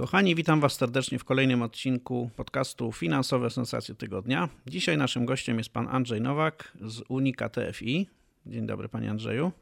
[0.00, 4.48] Kochani, witam Was serdecznie w kolejnym odcinku podcastu Finansowe Sensacje Tygodnia.
[4.66, 8.06] Dzisiaj naszym gościem jest pan Andrzej Nowak z Unika TFI.
[8.46, 9.52] Dzień dobry, panie Andrzeju.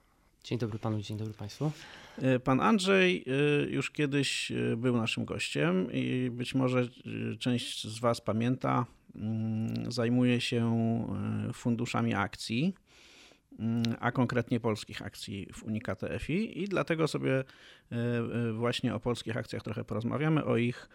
[0.45, 1.73] Dzień dobry panu, dzień dobry państwu.
[2.19, 6.89] E, pan Andrzej e, już kiedyś e, był naszym gościem i być może
[7.39, 8.87] część z Was pamięta,
[9.17, 10.73] mm, zajmuje się
[11.53, 12.75] funduszami akcji
[14.01, 17.45] a konkretnie polskich akcji w Unika TFI i dlatego sobie e,
[17.97, 20.89] e, właśnie o polskich akcjach trochę porozmawiamy, o ich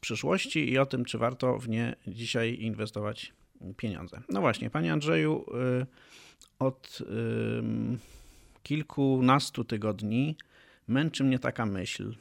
[0.00, 3.32] przyszłości i o tym, czy warto w nie dzisiaj inwestować
[3.76, 4.20] pieniądze.
[4.28, 5.44] No właśnie, panie Andrzeju,
[5.80, 5.86] e,
[6.58, 7.02] od
[8.62, 10.36] kilkunastu tygodni
[10.88, 12.14] męczy mnie taka myśl,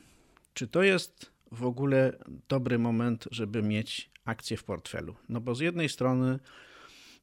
[0.54, 2.14] czy to jest w ogóle
[2.50, 5.16] dobry moment, żeby mieć akcje w portfelu?
[5.30, 6.40] No bo z jednej strony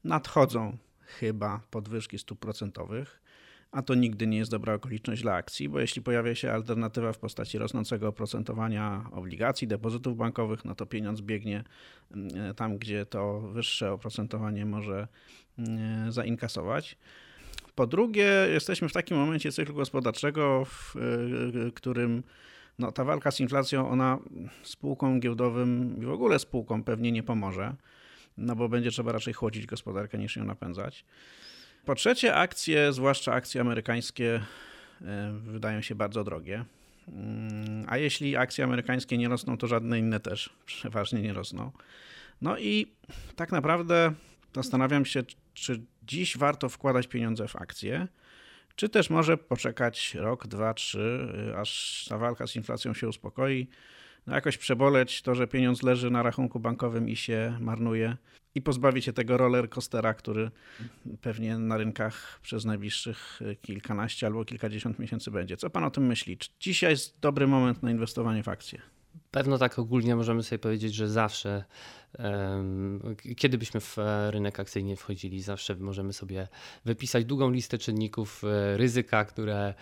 [0.04, 0.76] nadchodzą
[1.20, 3.22] chyba podwyżki stóp procentowych,
[3.72, 7.18] a to nigdy nie jest dobra okoliczność dla akcji, bo jeśli pojawia się alternatywa w
[7.18, 11.64] postaci rosnącego oprocentowania obligacji, depozytów bankowych, no to pieniądz biegnie
[12.10, 15.08] mm, tam, gdzie to wyższe oprocentowanie może
[15.58, 16.96] mm, zainkasować.
[17.74, 22.22] Po drugie, jesteśmy w takim momencie cyklu gospodarczego, w y, którym
[22.78, 24.18] no, ta walka z inflacją, ona
[24.62, 27.74] spółkom giełdowym i w ogóle spółkom pewnie nie pomoże
[28.36, 31.04] no bo będzie trzeba raczej chłodzić gospodarkę niż ją napędzać.
[31.84, 34.42] Po trzecie, akcje, zwłaszcza akcje amerykańskie,
[35.02, 36.64] e, wydają się bardzo drogie.
[37.08, 41.72] Mm, a jeśli akcje amerykańskie nie rosną, to żadne inne też przeważnie nie rosną.
[42.40, 42.92] No i
[43.36, 44.12] tak naprawdę
[44.54, 45.22] zastanawiam się,
[45.54, 48.08] czy dziś warto wkładać pieniądze w akcje,
[48.76, 53.68] czy też może poczekać rok, dwa, trzy, aż ta walka z inflacją się uspokoi
[54.26, 58.16] no jakoś przeboleć to, że pieniądz leży na rachunku bankowym i się marnuje
[58.54, 60.50] i pozbawić się tego roller coastera, który
[61.20, 65.56] pewnie na rynkach przez najbliższych kilkanaście albo kilkadziesiąt miesięcy będzie.
[65.56, 66.38] Co pan o tym myśli?
[66.38, 68.82] Czy dzisiaj jest dobry moment na inwestowanie w akcje?
[69.30, 71.64] Pewno tak ogólnie możemy sobie powiedzieć, że zawsze,
[73.36, 73.96] kiedy byśmy w
[74.30, 76.48] rynek akcyjny wchodzili, zawsze możemy sobie
[76.84, 79.74] wypisać długą listę czynników e, ryzyka, które,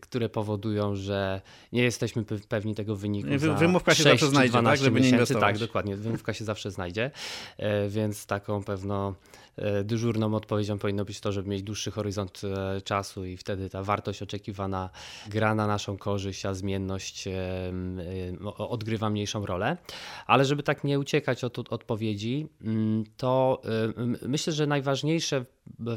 [0.00, 1.40] które powodują, że
[1.72, 3.28] nie jesteśmy pewni tego wyniku.
[3.36, 5.42] Wy, wymówka się zawsze znajdzie, tak, żeby nie inwestować.
[5.42, 7.10] Tak, dokładnie, wymówka się zawsze znajdzie,
[7.58, 9.14] e, więc taką pewno
[9.56, 13.82] E, dyżurną odpowiedzią powinno być to, żeby mieć dłuższy horyzont e, czasu i wtedy ta
[13.82, 14.90] wartość oczekiwana
[15.28, 17.32] gra na naszą korzyść, a zmienność e,
[18.56, 19.76] odgrywa mniejszą rolę.
[20.26, 23.62] Ale żeby tak nie uciekać od odpowiedzi, mm, to
[24.22, 25.44] myślę, że najważniejsze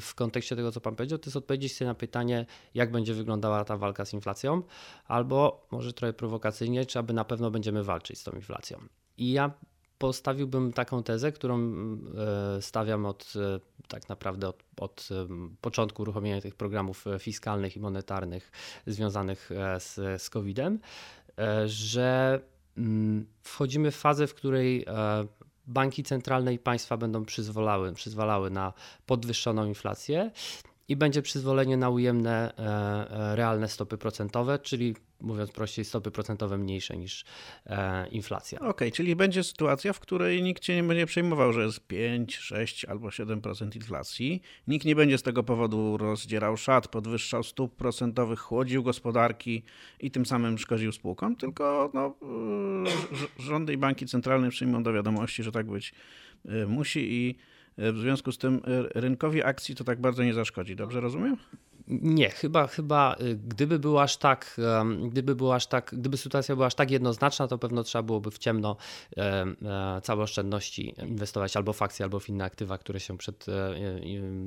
[0.02, 3.66] w kontekście tego, co Pan powiedział, to jest odpowiedzieć sobie na pytanie, jak będzie wyglądała
[3.66, 4.64] ta walka z inflacją,
[5.08, 8.80] albo może trochę prowokacyjnie, czy aby na pewno będziemy walczyć z tą inflacją.
[9.18, 9.52] I ja
[10.00, 15.28] postawiłbym taką tezę, którą e, stawiam od e, tak naprawdę od, od e,
[15.62, 18.52] początku uruchomienia tych programów fiskalnych i monetarnych
[18.88, 20.80] związanych z, z COVID-em,
[21.66, 22.40] że
[22.78, 24.86] mm, wchodzimy w fazę, w której
[25.70, 28.74] banki centralne i państwa będą przyzwalały, przyzwalały na
[29.06, 30.32] podwyższoną inflację
[30.90, 32.54] i będzie przyzwolenie na ujemne
[33.36, 37.26] realne stopy procentowe, czyli mówiąc prościej, stopy procentowe mniejsze niż
[37.66, 38.60] e, inflacja.
[38.60, 42.38] Okej, okay, czyli będzie sytuacja, w której nikt się nie będzie przejmował, że jest 5,
[42.38, 44.42] 6 albo 7% inflacji.
[44.68, 49.64] Nikt nie będzie z tego powodu rozdzierał szat, podwyższał stóp procentowych, chłodził gospodarki
[50.00, 52.16] i tym samym szkodził spółkom, tylko no,
[53.40, 55.94] rządy i banki centralne przyjmą do wiadomości, że tak być
[56.46, 57.59] e, musi i e,
[57.94, 58.62] w związku z tym
[58.96, 60.76] e, rynkowi akcji to tak bardzo nie zaszkodzi.
[60.76, 61.38] Dobrze rozumiem?
[61.90, 64.58] Nie, chyba, chyba y, gdyby było aż tak,
[65.08, 68.38] gdyby było aż tak, gdyby sytuacja była aż tak jednoznaczna, to pewno trzeba byłoby w
[68.38, 68.78] ciemno
[69.18, 73.76] e, całe oszczędności inwestować albo w akcje, albo w inne aktywa, które się przed e,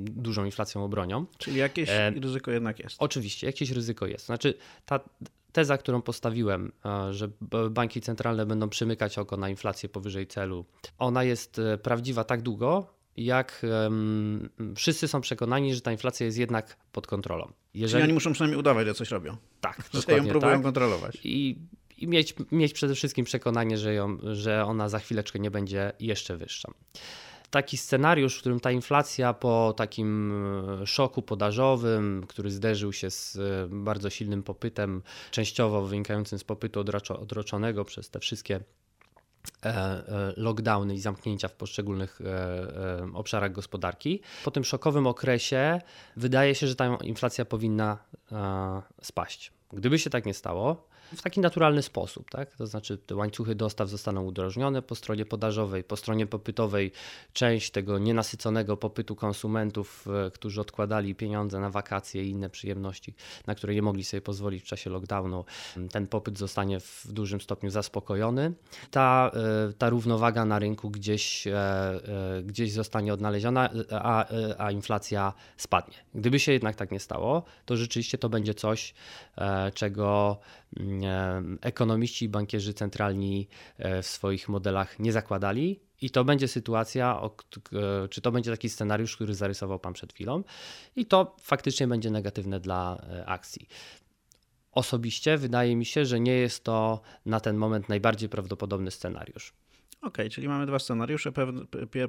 [0.05, 1.25] dużą inflacją obronią.
[1.37, 2.95] Czyli jakieś e, ryzyko jednak jest.
[2.99, 4.25] Oczywiście, jakieś ryzyko jest.
[4.25, 4.53] Znaczy
[4.85, 4.99] ta
[5.51, 6.71] teza, którą postawiłem,
[7.11, 7.29] że
[7.71, 10.65] banki centralne będą przymykać oko na inflację powyżej celu,
[10.97, 16.77] ona jest prawdziwa tak długo, jak um, wszyscy są przekonani, że ta inflacja jest jednak
[16.91, 17.51] pod kontrolą.
[17.73, 17.91] Jeżeli...
[17.91, 19.37] Czyli oni muszą przynajmniej udawać, że coś robią.
[19.61, 20.63] Tak, że ją próbują tak.
[20.63, 21.19] kontrolować.
[21.23, 21.57] I,
[21.97, 26.37] i mieć, mieć przede wszystkim przekonanie, że, ją, że ona za chwileczkę nie będzie jeszcze
[26.37, 26.71] wyższa.
[27.49, 30.33] Taki scenariusz, w którym ta inflacja po takim
[30.81, 35.01] e, szoku podażowym, który zderzył się z e, bardzo silnym popytem,
[35.31, 36.79] częściowo wynikającym z popytu
[37.19, 38.59] odroczonego przez te wszystkie
[40.37, 42.19] lockdowny i zamknięcia w poszczególnych
[43.13, 44.21] obszarach gospodarki.
[44.45, 45.81] Po tym szokowym okresie
[46.17, 47.97] wydaje się, że ta inflacja powinna
[49.01, 49.51] spaść.
[49.73, 52.55] Gdyby się tak nie stało, w taki naturalny sposób, tak?
[52.55, 56.91] To znaczy te łańcuchy dostaw zostaną udrożnione po stronie podażowej, po stronie popytowej
[57.33, 63.13] część tego nienasyconego popytu konsumentów, e, którzy odkładali pieniądze na wakacje i inne przyjemności,
[63.47, 65.45] na które nie mogli sobie pozwolić w czasie lockdownu,
[65.91, 68.53] ten popyt zostanie w dużym stopniu zaspokojony.
[68.91, 69.31] Ta,
[69.69, 72.01] e, ta równowaga na rynku gdzieś, e,
[72.43, 74.25] gdzieś zostanie odnaleziona, a,
[74.57, 75.95] a inflacja spadnie.
[76.15, 78.93] Gdyby się jednak tak nie stało, to rzeczywiście to będzie coś,
[79.73, 80.39] czego
[81.61, 83.47] ekonomiści i bankierzy centralni
[83.77, 85.79] e, w swoich modelach nie zakładali.
[86.01, 87.21] I to będzie sytuacja,
[87.73, 90.43] e, czy to będzie taki scenariusz, który zarysował Pan przed chwilą,
[90.95, 93.67] i to faktycznie będzie negatywne dla e, akcji.
[94.71, 99.53] Osobiście wydaje mi się, że nie jest to na ten moment najbardziej prawdopodobny scenariusz.
[100.03, 101.31] OK, czyli mamy dwa scenariusze.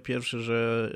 [0.03, 0.91] Pierwszy, że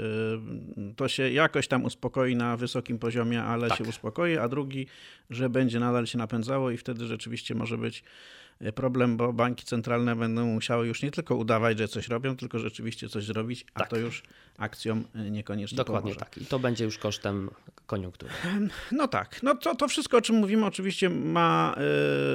[0.78, 3.78] y, to się jakoś tam uspokoi na wysokim poziomie, ale tak.
[3.78, 4.86] się uspokoi, a drugi,
[5.30, 8.04] że będzie nadal się napędzało i wtedy rzeczywiście może być
[8.74, 13.08] problem, bo banki centralne będą musiały już nie tylko udawać, że coś robią, tylko rzeczywiście
[13.08, 13.88] coś zrobić, a tak.
[13.88, 14.22] to już
[14.58, 16.20] akcjom e, niekoniecznie Dokładnie pomoże.
[16.20, 16.38] tak.
[16.38, 17.50] I to będzie już kosztem
[17.86, 18.32] koniunktury.
[18.92, 19.42] No tak.
[19.42, 21.74] No to, to wszystko, o czym mówimy, oczywiście ma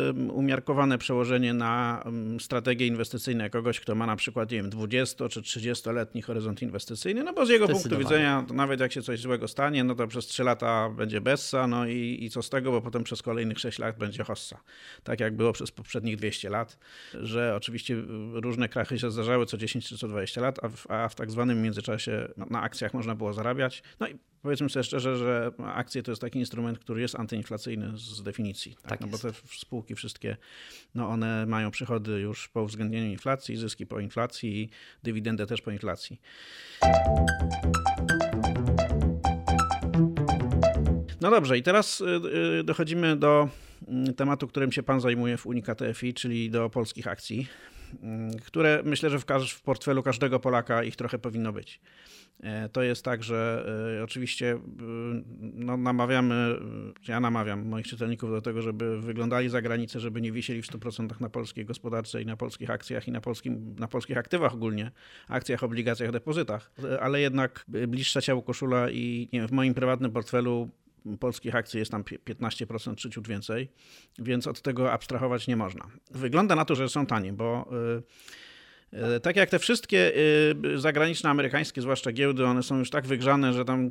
[0.09, 2.03] y, umiarkowane przełożenie na
[2.35, 7.23] y, strategię inwestycyjną kogoś, kto ma na przykład, nie wiem, 20 czy 30-letni horyzont inwestycyjny,
[7.23, 10.25] no bo z jego punktu widzenia, nawet jak się coś złego stanie, no to przez
[10.25, 13.79] 3 lata będzie bessa, no i, i co z tego, bo potem przez kolejnych 6
[13.79, 14.59] lat będzie hossa.
[15.03, 16.77] Tak jak było przez poprzednich ostatnich 200 lat,
[17.13, 17.95] że oczywiście
[18.33, 21.31] różne krachy się zdarzały co 10 czy co 20 lat, a w, a w tak
[21.31, 23.83] zwanym międzyczasie na akcjach można było zarabiać.
[23.99, 28.23] No i powiedzmy sobie szczerze, że akcje to jest taki instrument, który jest antyinflacyjny z
[28.23, 28.75] definicji.
[28.75, 28.89] Tak?
[28.89, 30.37] tak no bo te spółki wszystkie,
[30.95, 34.69] no one mają przychody już po uwzględnieniu inflacji, zyski po inflacji i
[35.03, 36.19] dywidendę też po inflacji.
[41.23, 42.05] No dobrze, i teraz y,
[42.59, 43.49] y, dochodzimy do
[43.87, 47.47] Mm, tematu, którym się Pan zajmuje w Unika TFI, czyli do polskich akcji,
[48.03, 51.81] mm, które myślę, że w, w portfelu każdego Polaka ich trochę powinno być.
[52.43, 53.65] E, to jest tak, że
[53.99, 54.59] e, oczywiście
[55.39, 56.55] no, namawiamy,
[57.07, 61.21] ja namawiam moich czytelników do tego, żeby wyglądali za granicę, żeby nie wisieli w 100%
[61.21, 64.91] na polskiej gospodarce i na polskich akcjach i na, polskim, na polskich aktywach ogólnie,
[65.27, 70.69] akcjach, obligacjach, depozytach, ale jednak bliższa ciału koszula i wiem, w moim prywatnym portfelu
[71.19, 73.69] polskich akcji jest tam 15% czy ciut więcej,
[74.19, 75.87] więc od tego abstrahować nie można.
[76.11, 77.69] Wygląda na to, że są tanie, bo
[78.93, 80.11] y, y, tak jak te wszystkie
[80.65, 83.89] y, zagraniczne, amerykańskie, zwłaszcza giełdy, one są już tak wygrzane, że tam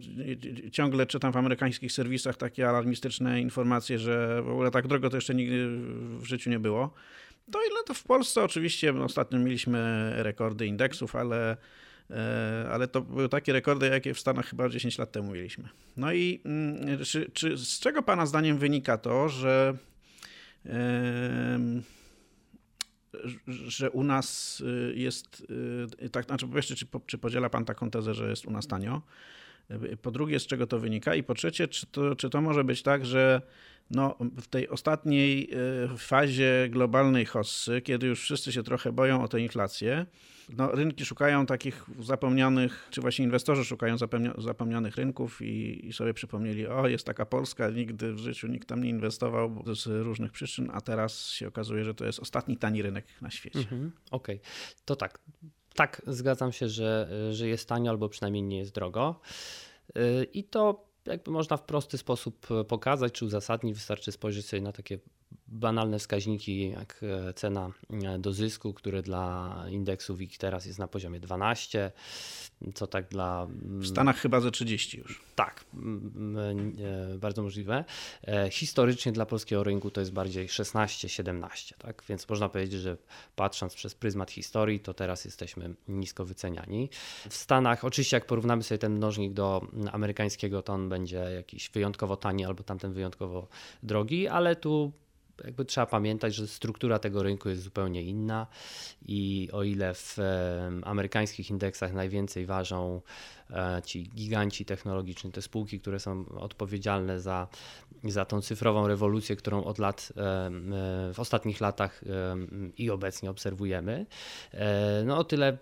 [0.73, 5.35] ciągle czytam w amerykańskich serwisach takie alarmistyczne informacje, że w ogóle tak drogo to jeszcze
[5.35, 5.67] nigdy
[6.19, 6.95] w życiu nie było.
[7.51, 11.57] To ile to w Polsce oczywiście ostatnio mieliśmy rekordy indeksów, ale
[12.71, 15.69] ale to były takie rekordy, jakie w Stanach chyba 10 lat temu mieliśmy.
[15.97, 19.75] No i mm, czy, czy z czego Pana zdaniem wynika to, że,
[23.47, 25.47] że u nas y, jest,
[26.03, 28.67] y, tak, znaczy po pierwsze, czy, czy podziela Pan taką tezę, że jest u nas
[28.67, 29.03] tanio?
[30.03, 31.15] Po drugie, z czego to wynika?
[31.15, 33.43] I po trzecie, czy to, czy to może być tak, że
[33.91, 35.51] no, w tej ostatniej
[35.95, 40.07] y, fazie globalnej hossy, kiedy już wszyscy się trochę boją o tę inflację,
[40.57, 43.97] no, rynki szukają takich zapomnianych, czy właśnie inwestorzy szukają
[44.39, 48.83] zapomnianych rynków i, i, sobie przypomnieli, o jest taka Polska, nigdy w życiu nikt tam
[48.83, 53.05] nie inwestował z różnych przyczyn, a teraz się okazuje, że to jest ostatni tani rynek
[53.21, 53.59] na świecie.
[53.59, 54.51] Mhm, Okej, okay.
[54.85, 55.19] to tak.
[55.75, 59.21] Tak, zgadzam się, że, że jest tanio albo przynajmniej nie jest drogo.
[59.97, 63.75] Y, I to jakby można w prosty sposób pokazać czy uzasadnić.
[63.75, 64.99] Wystarczy spojrzeć sobie na takie
[65.53, 70.89] banalne wskaźniki jak e, cena e, do zysku, które dla indeksu WIG teraz jest na
[70.89, 71.93] poziomie 12,
[72.75, 73.47] co tak dla...
[73.63, 75.23] W Stanach chyba ze 30 już.
[75.35, 75.65] Tak,
[77.15, 77.85] e, bardzo możliwe.
[78.51, 82.03] Historycznie dla polskiego rynku to jest bardziej 16-17, tak?
[82.09, 82.97] więc można powiedzieć, że
[83.37, 86.91] patrząc przez pryzmat historii, to teraz jesteśmy nisko wyceniani.
[87.31, 92.17] W Stanach, oczywiście jak porównamy sobie ten mnożnik do amerykańskiego, to on będzie jakiś wyjątkowo
[92.17, 93.49] tani albo tamten wyjątkowo
[93.83, 94.93] drogi, ale tu
[95.45, 98.47] jakby trzeba pamiętać, że struktura tego rynku jest zupełnie inna
[99.07, 100.19] i o ile w
[100.83, 103.01] amerykańskich indeksach najwięcej ważą
[103.51, 107.49] e, ci giganci technologiczni, te spółki, które są odpowiedzialne za,
[108.05, 110.51] za tą cyfrową rewolucję, którą od lat, e,
[111.15, 112.05] w ostatnich latach
[112.79, 114.07] i obecnie obserwujemy,
[114.53, 115.59] e, no o tyle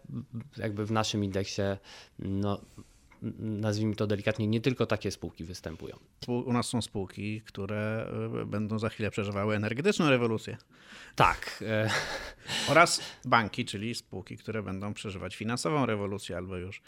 [0.57, 1.63] jakby w naszym indeksie
[2.19, 2.61] no,
[3.39, 5.97] nazwijmy to delikatnie, nie tylko takie spółki występują.
[6.29, 8.07] U nas są spółki, które
[8.43, 10.57] e, będą za chwilę przeżywały energetyczną rewolucję.
[11.17, 11.65] Tak.
[11.67, 11.91] E,
[12.69, 16.83] Oraz banki, czyli spółki, które będą przeżywać finansową rewolucję albo już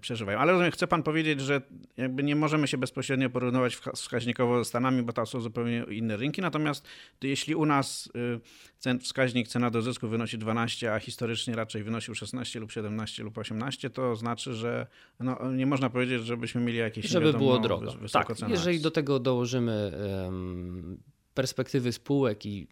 [0.00, 0.38] przeżywają.
[0.38, 1.62] Ale rozumiem, chce pan powiedzieć, że
[1.96, 6.42] jakby nie możemy się bezpośrednio porównywać wskaźnikowo z Stanami, bo tam są zupełnie inne rynki.
[6.42, 6.86] Natomiast
[7.22, 8.40] jeśli u nas y,
[8.78, 13.38] cen, wskaźnik cena do zysku wynosi 12, a historycznie raczej wynosił 16 lub 17 lub
[13.38, 14.86] 18, to znaczy, że
[15.20, 17.94] no, nie można powiedzieć, żebyśmy mieli jakieś Żeby wiadomo, było drogo.
[18.12, 19.92] Tak, jeżeli do tego dołożymy
[20.24, 20.98] um,
[21.34, 22.68] perspektywy spółek i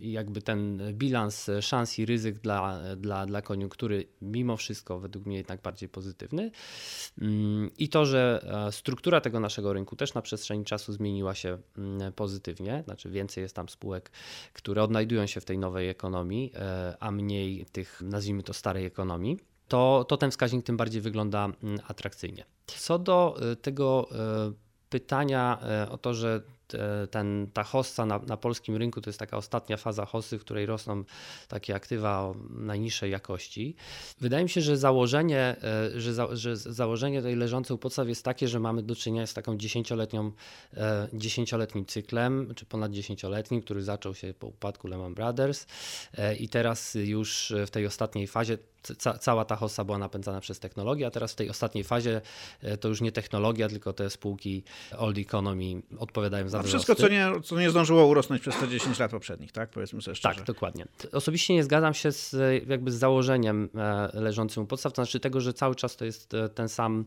[0.00, 5.62] jakby ten bilans szans i ryzyk dla, dla, dla koniunktury mimo wszystko według mnie jednak
[5.62, 6.50] bardziej pozytywny.
[7.20, 11.58] Mm, I to, że e, struktura tego naszego rynku też na przestrzeni czasu zmieniła się
[11.78, 14.10] mm, pozytywnie, znaczy więcej jest tam spółek,
[14.52, 19.38] które odnajdują się w tej nowej ekonomii, e, a mniej tych, nazwijmy to, starej ekonomii.
[19.68, 22.44] To, to ten wskaźnik tym bardziej wygląda mm, atrakcyjnie.
[22.66, 24.08] Co do e, tego
[24.90, 25.58] pytania
[25.90, 26.42] o to, że
[27.10, 30.66] ten, ta hossa na, na, polskim rynku to jest taka ostatnia faza hossy, w której
[30.66, 31.04] rosną
[31.48, 33.74] takie aktywa o najniższej jakości.
[34.20, 38.48] Wydaje mi się, że założenie, e, że, za, że założenie leżące u podstaw jest takie,
[38.48, 40.32] że mamy do czynienia z taką dziesięcioletnią,
[40.76, 45.66] e, dziesięcioletnim cyklem, czy ponad dziesięcioletnim, który zaczął się po upadku Lehman Brothers
[46.14, 48.58] e, i teraz już w tej ostatniej fazie
[48.98, 52.20] ca cała ta hossa była napędzana przez technologię, a teraz w tej ostatniej fazie
[52.80, 54.62] to już nie technologia, tylko te spółki
[54.98, 58.98] old economy odpowiadają za a wszystko, co nie, co nie zdążyło urosnąć przez te 10
[58.98, 59.70] lat poprzednich, tak?
[59.70, 60.34] Powiedzmy sobie szczerze.
[60.34, 60.86] Tak, dokładnie.
[61.12, 62.36] Osobiście nie zgadzam się z,
[62.68, 66.34] jakby z założeniem e, leżącym u podstaw, to znaczy tego, że cały czas to jest
[66.34, 67.04] e, ten sam,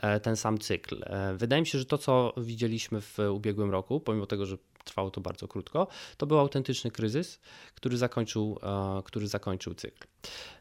[0.00, 1.04] e, ten sam cykl.
[1.36, 4.56] Wydaje mi się, że to, co widzieliśmy w ubiegłym roku, pomimo tego, że
[4.86, 7.40] trwało to bardzo krótko, to był autentyczny kryzys,
[7.74, 8.58] który zakończył,
[9.04, 10.08] który zakończył cykl.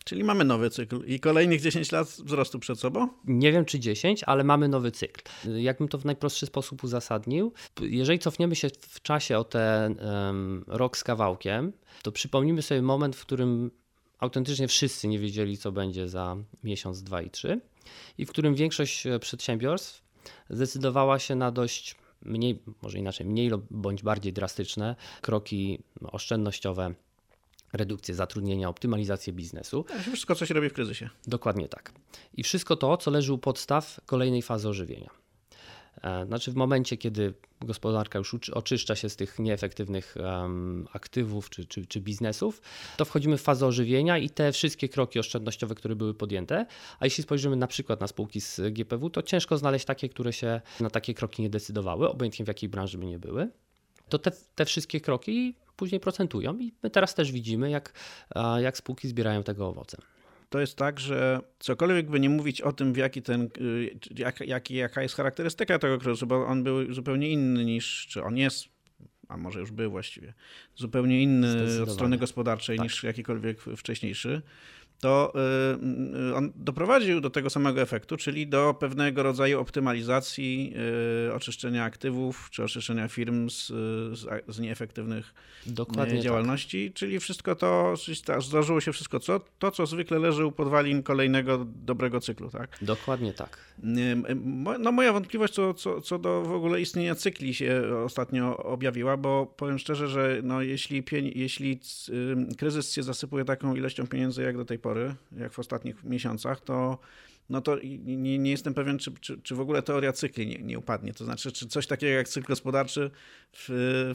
[0.04, 3.10] Czyli mamy nowy cykl i kolejnych 10 lat wzrostu przed sobą?
[3.26, 5.22] Nie wiem czy 10, ale mamy nowy cykl.
[5.56, 10.98] Jakbym to w najprostszy sposób uzasadnił, jeżeli cofniemy się w czasie o ten um, rok
[10.98, 13.72] z kawałkiem, to przypomnimy sobie moment, w którym
[14.20, 17.62] autentycznie wszyscy nie wiedzieli, co będzie za miesiąc, dwa i trzy,
[18.18, 20.04] i w którym większość e, przedsiębiorstw
[20.50, 26.94] zdecydowała się na dość mniej, może inaczej, mniej bądź bardziej drastyczne kroki oszczędnościowe,
[27.74, 29.84] redukcję zatrudnienia, optymalizację biznesu.
[29.84, 31.10] Tak, wszystko, co się robi w kryzysie.
[31.28, 31.92] Dokładnie tak.
[32.34, 35.25] I wszystko to, co leży u podstaw kolejnej fazy ożywienia.
[36.06, 41.66] E, znaczy, w momencie, kiedy gospodarka już oczyszcza się z tych nieefektywnych um, aktywów czy,
[41.66, 42.62] czy, czy, biznesów,
[42.98, 46.66] to wchodzimy w fazę ożywienia i te wszystkie kroki oszczędnościowe, które były podjęte,
[47.00, 50.62] a jeśli spojrzymy na przykład na spółki z GPW, to ciężko znaleźć takie, które się
[50.80, 53.50] na takie kroki nie decydowały, obojętnie w jakiej branży by nie były.
[54.10, 57.94] To te, te wszystkie kroki później procentują i my teraz też widzimy, jak,
[58.62, 59.98] jak spółki zbierają tego owoce
[60.50, 64.40] to jest tak, że cokolwiek by nie mówić o tym, w jaki ten, y, jak,
[64.40, 68.66] jak, jaka jest charakterystyka tego kryzysu, bo on był zupełnie inny niż, czy on jest,
[69.28, 70.34] a może już był właściwie,
[70.76, 72.84] zupełnie inny od strony gospodarczej tak.
[72.84, 74.42] niż jakikolwiek wcześniejszy,
[75.00, 80.74] to y, y, on doprowadził do tego samego efektu, czyli do pewnego rodzaju optymalizacji
[81.28, 83.68] y, oczyszczenia aktywów czy oczyszczenia firm z,
[84.48, 85.34] z nieefektywnych
[85.66, 86.24] Dokładnie tak.
[86.24, 86.98] działalności, tak.
[86.98, 87.94] czyli wszystko to,
[88.40, 92.50] zdarzyło się wszystko co, to, co zwykle leży u podwalin kolejnego dobrego cyklu.
[92.50, 92.78] Tak?
[92.82, 93.58] Dokładnie tak.
[94.80, 99.46] No moja wątpliwość co, co, co do w ogóle istnienia cykli się ostatnio objawiła, bo
[99.58, 101.04] powiem szczerze, że no jeśli,
[101.36, 101.80] jeśli
[102.58, 107.00] kryzys się zasypuje taką ilością pieniędzy jak do tej pory, jak w ostatnich miesiącach, to
[107.50, 110.80] no to nie, nie jestem pewien, czy, czy, czy, w ogóle teoria cykli nie, nie
[110.80, 111.14] upadnie.
[111.14, 113.12] To znaczy, czy coś takiego jak cykl gospodarczy
[113.52, 113.66] w,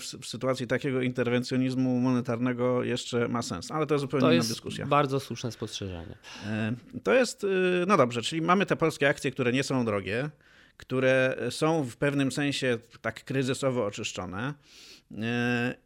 [0.00, 3.70] w, w, sytuacji takiego interwencjonizmu monetarnego jeszcze ma sens.
[3.70, 4.86] Ale to jest zupełnie to inna dyskusja.
[4.86, 6.18] Bardzo słuszne spostrzeżenie.
[6.46, 7.48] E, to jest, y,
[7.86, 10.30] no dobrze, czyli mamy te polskie akcje, które nie są drogie,
[10.76, 14.54] które są w pewnym sensie tak kryzysowo oczyszczone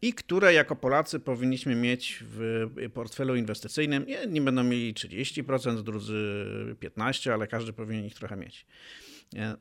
[0.02, 4.09] i które jako Polacy powinniśmy mieć w portfelu inwestycyjnym.
[4.09, 6.14] Jedni będą mieli 30%, drudzy
[6.81, 8.66] 15%, ale każdy powinien ich trochę mieć.
[9.37, 9.57] E,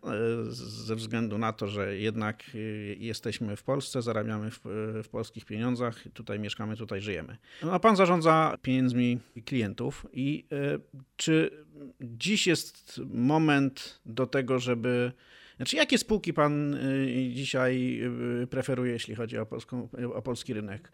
[0.86, 2.58] ze względu na to, że jednak e,
[2.94, 4.60] jesteśmy w Polsce, zarabiamy w,
[5.04, 7.38] w polskich pieniądzach, tutaj mieszkamy, tutaj żyjemy.
[7.64, 10.80] No, a pan zarządza pieniędzmi klientów i e,
[11.16, 11.66] czy
[12.02, 15.12] dziś jest moment do tego, żeby
[15.58, 18.02] znaczy, jakie spółki pan y, dzisiaj
[18.44, 20.92] y, preferuje, jeśli chodzi o, polską, o polski rynek?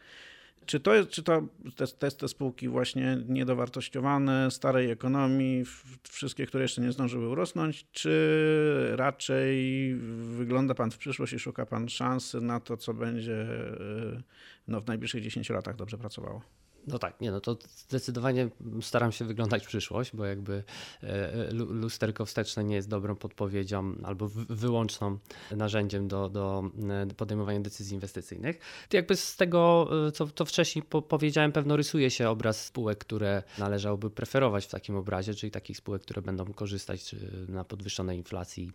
[0.66, 1.42] Czy to, czy to
[1.76, 5.64] te, te, te spółki właśnie niedowartościowane, starej ekonomii,
[6.10, 9.96] wszystkie, które jeszcze nie zdążyły urosnąć, czy raczej
[10.38, 14.24] wygląda pan w przyszłość i szuka pan szansy na to, co będzie y,
[14.68, 16.42] no, w najbliższych 10 latach dobrze pracowało?
[16.88, 18.50] No tak, nie, no to zdecydowanie
[18.82, 20.64] staram się wyglądać w przyszłość, bo jakby
[21.04, 25.18] e, lusterko wsteczne nie jest dobrą podpowiedzią albo wyłączną
[25.52, 28.60] narzędziem do, do e, podejmowania decyzji inwestycyjnych.
[28.94, 34.10] Jakby z tego, e, co, co wcześniej powiedziałem, pewno rysuje się obraz spółek, które należałoby
[34.10, 37.16] preferować w takim obrazie, czyli takich spółek, które będą korzystać
[37.48, 38.72] na podwyższonej inflacji,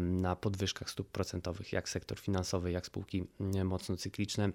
[0.00, 3.24] na podwyżkach stóp procentowych, jak sektor finansowy, jak spółki
[3.64, 4.52] mocno cykliczne E,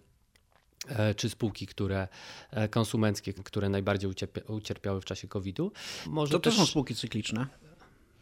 [1.16, 2.08] czy spółki, które
[2.52, 4.12] e, konsumenckie, które najbardziej
[4.48, 5.72] ucierpiały w czasie COVID-u.
[6.08, 7.48] Może to też są spółki cykliczne.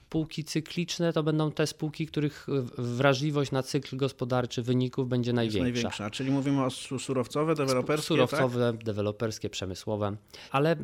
[0.06, 2.48] Spółki cykliczne to będą te spółki, których
[2.78, 5.64] wrażliwość na cykl gospodarczy wyników będzie największa.
[5.64, 6.10] największa.
[6.10, 8.08] Czyli mówimy o surowcowe, deweloperskie.
[8.08, 8.84] Surowcowe, tak?
[8.84, 10.16] deweloperskie, przemysłowe.
[10.52, 10.76] Ale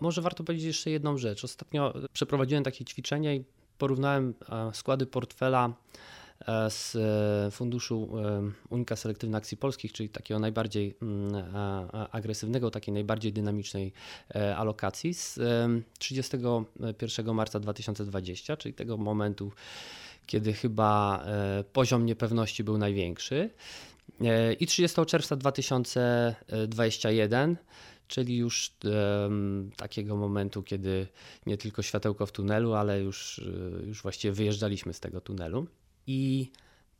[0.00, 1.44] może warto powiedzieć jeszcze jedną rzecz.
[1.44, 3.44] Ostatnio przeprowadziłem takie ćwiczenie i
[3.78, 6.23] porównałem e, składy portfela E,
[6.68, 11.44] z e, funduszu e, Unika Selektywna Akcji Polskich, czyli takiego najbardziej mm,
[12.12, 13.92] agresywnego, takiej najbardziej dynamicznej
[14.56, 15.38] alokacji z
[15.98, 19.52] 31 marca 2020, czyli tego momentu,
[20.26, 21.24] kiedy chyba
[21.72, 23.50] poziom niepewności był największy.
[24.60, 27.56] I 30 czerwca 2021,
[28.08, 31.06] czyli już um, takiego momentu, kiedy
[31.46, 33.40] nie tylko światełko w tunelu, ale już,
[33.86, 35.66] już właściwie wyjeżdżaliśmy z tego tunelu
[36.06, 36.50] i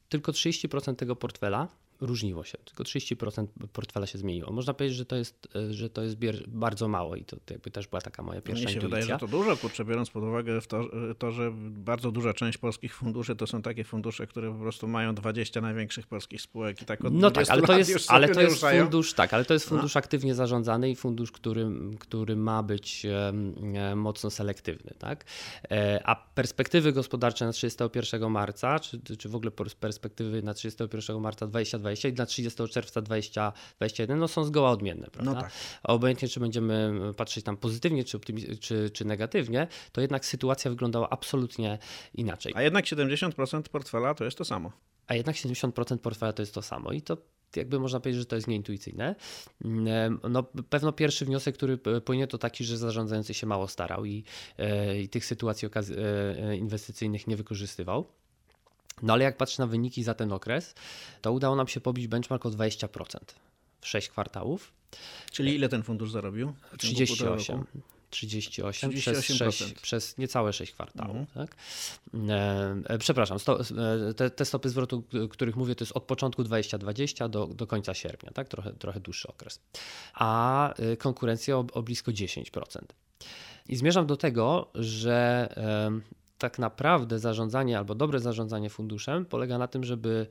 [0.08, 1.68] tylko 30% tego portfela
[2.06, 2.58] różniło się.
[2.64, 4.52] Tylko 30% portfela się zmieniło.
[4.52, 8.00] Można powiedzieć, że to jest, że to jest bardzo mało i to, jakby też była
[8.00, 9.00] taka moja pierwsza Mnie się intuicja.
[9.00, 10.84] wydaje, że to dużo, kurczę, biorąc pod uwagę to,
[11.18, 15.14] to, że bardzo duża część polskich funduszy to są takie fundusze, które po prostu mają
[15.14, 18.60] 20 największych polskich spółek i tak od No tak, ale to jest, ale to jest
[18.60, 19.68] fundusz, tak, ale to jest no.
[19.70, 19.98] fundusz no.
[19.98, 21.66] aktywnie zarządzany i fundusz, który,
[21.98, 25.24] który ma być e, mocno selektywny, tak?
[25.70, 31.46] E, a perspektywy gospodarcze na 31 marca, czy, czy w ogóle perspektywy na 31 marca
[31.46, 35.32] 2020 20 i dla 30 czerwca 2021 no są zgoła odmienne, prawda?
[35.32, 35.52] No tak.
[35.82, 38.20] Obojętnie, czy będziemy patrzeć tam pozytywnie, czy,
[38.60, 41.78] czy, czy negatywnie, to jednak sytuacja wyglądała absolutnie
[42.14, 42.52] inaczej.
[42.56, 44.72] A jednak 70% portfela to jest to samo.
[45.06, 47.16] A jednak 70% portfela to jest to samo i to
[47.56, 49.14] jakby można powiedzieć, że to jest nieintuicyjne.
[49.64, 54.24] Mm, no, pewno pierwszy wniosek, który płynie, to taki, że zarządzający się mało starał i,
[54.58, 58.08] e, i tych sytuacji e, inwestycyjnych nie wykorzystywał.
[59.02, 60.74] No ale jak patrzę na wyniki za ten okres,
[61.22, 63.18] to udało nam się pobić benchmark o 20%
[63.80, 64.72] w 6 kwartałów.
[65.32, 66.54] Czyli ile ten fundusz zarobił?
[66.78, 67.64] 38.
[68.10, 71.16] 38, 38% przez, 6, przez niecałe 6 kwartałów.
[71.16, 71.46] Mhm.
[71.46, 71.56] Tak?
[72.28, 76.44] E, e, przepraszam, sto, e, te, te, stopy zwrotu, których mówię, to jest od początku
[76.44, 78.48] 2020 do, do końca sierpnia, tak?
[78.48, 79.60] trochę, trochę dłuższy okres.
[80.14, 82.78] A e, konkurencja o, o blisko 10%.
[83.68, 85.48] I zmierzam do tego, że
[86.38, 90.26] tak naprawdę zarządzanie albo dobre zarządzanie funduszem polega na tym, żeby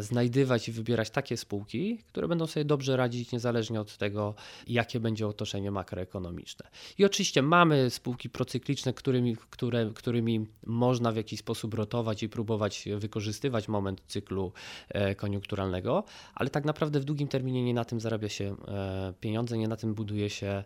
[0.00, 4.34] znajdywać i wybierać takie spółki, które będą sobie dobrze radzić niezależnie od tego,
[4.66, 6.66] jakie będzie otoczenie makroekonomiczne.
[6.98, 12.88] I oczywiście mamy spółki procykliczne, którymi, które, którymi można w jakiś sposób rotować i próbować
[12.96, 14.52] wykorzystywać moment cyklu
[14.88, 19.58] e, koniunkturalnego, ale tak naprawdę w długim terminie nie na tym zarabia się e, pieniądze,
[19.58, 20.64] nie na tym buduje się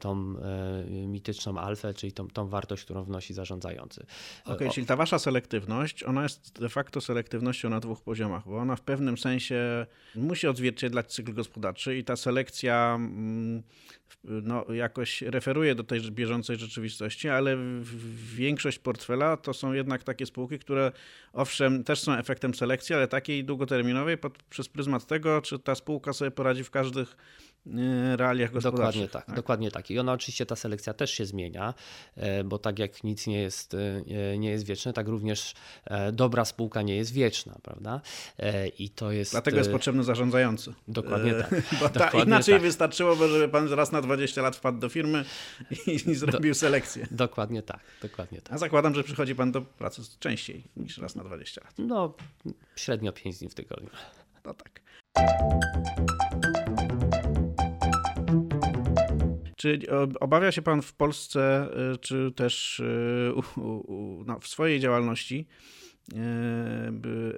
[0.00, 0.34] tą
[0.90, 4.06] mityczną alfę, czyli tą, tą wartość, którą wnosi zarządzający.
[4.44, 8.44] Okej, okay, czyli ta wasza selektywność, ona jest de facto selektywnością na dwóch poziomach poziomach,
[8.46, 13.62] bo ona w pewnym sensie musi odzwierciedlać cykl gospodarczy i ta selekcja mm,
[14.24, 17.56] no, jakoś referuje do tej bieżącej rzeczywistości, ale
[18.34, 20.92] większość portfela to są jednak takie spółki, które
[21.32, 26.12] owszem też są efektem selekcji, ale takiej długoterminowej pod, przez pryzmat tego, czy ta spółka
[26.12, 27.16] sobie poradzi w każdych
[28.16, 29.02] realiach gospodarczych.
[29.02, 29.90] Dokładnie tak, tak, dokładnie tak.
[29.90, 31.74] I ona oczywiście ta selekcja też się zmienia,
[32.16, 35.54] e, bo tak jak nic nie jest, e, nie jest wieczne, tak również
[36.12, 38.00] dobra spółka nie jest wieczna, prawda?
[38.78, 39.32] I to jest...
[39.32, 40.72] Dlatego jest potrzebny zarządzający.
[40.88, 41.50] Dokładnie tak.
[41.80, 42.62] Bo dokładnie inaczej tak.
[42.62, 45.24] wystarczyłoby, żeby pan raz na 20 lat wpadł do firmy
[45.86, 47.06] i, i zrobił do, selekcję.
[47.10, 48.52] Dokładnie tak, dokładnie tak.
[48.52, 51.74] A zakładam, że przychodzi pan do pracy częściej niż raz na 20 lat.
[51.78, 52.14] No,
[52.76, 53.90] średnio 5 dni w tygodniu.
[54.44, 54.80] No tak.
[59.66, 59.80] Czy
[60.20, 63.32] obawia się Pan w Polsce, y, czy też y,
[64.26, 65.46] no, w swojej działalności
[66.12, 66.16] y,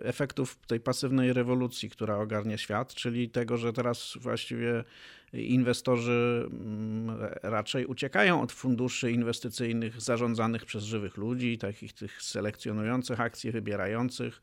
[0.01, 4.85] efektów tej pasywnej rewolucji, która ogarnia świat, czyli tego, że teraz właściwie
[5.33, 13.53] inwestorzy mm, raczej uciekają od funduszy inwestycyjnych zarządzanych przez żywych ludzi, takich tych selekcjonujących akcje,
[13.53, 14.41] wybierających,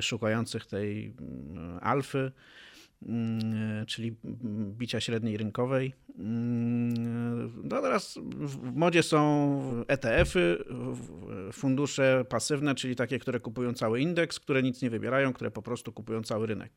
[0.00, 2.32] szukających tej mm, alfy
[3.86, 4.16] czyli
[4.78, 5.92] bicia średniej rynkowej.
[6.18, 10.64] Mm, no teraz w modzie są ETF-y,
[11.52, 15.92] fundusze pasywne, czyli takie, które kupują cały indeks, które nic nie wybierają, które po prostu
[15.92, 16.72] kupują cały rynek.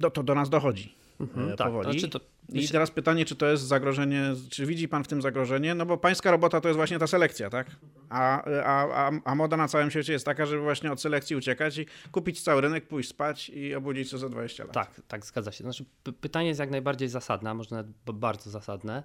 [0.00, 0.94] No to do nas dochodzi.
[1.20, 1.92] Mhm, e, tak, powoli.
[1.92, 2.20] Znaczy to
[2.52, 5.74] I teraz pytanie, czy to jest zagrożenie, czy widzi pan w tym zagrożenie?
[5.74, 7.66] No bo pańska robota to jest właśnie ta selekcja, tak?
[8.08, 11.78] A, a, a, a moda na całym świecie jest taka, żeby właśnie od selekcji uciekać
[11.78, 14.72] i kupić cały rynek, pójść spać i obudzić się za 20 lat.
[14.72, 15.64] Tak, tak, zgadza się.
[15.64, 15.84] Znaczy,
[16.20, 19.02] pytanie jest jak najbardziej zasadne, a może nawet bardzo zasadne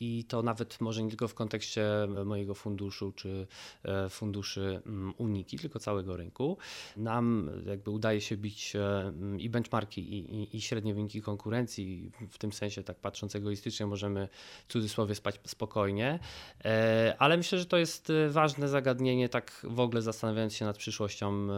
[0.00, 1.84] i to nawet może nie tylko w kontekście
[2.24, 3.46] mojego funduszu czy
[3.84, 6.58] e, funduszy mm, Uniki, tylko całego rynku.
[6.96, 12.38] Nam jakby udaje się bić e, i benchmarki i, i, i średnie wyniki konkurencji, w
[12.38, 14.28] tym sensie tak patrząc egoistycznie możemy
[14.68, 16.18] w cudzysłowie spać spokojnie,
[16.64, 21.48] e, ale myślę, że to jest ważne zagadnienie, tak w ogóle zastanawiając się nad przyszłością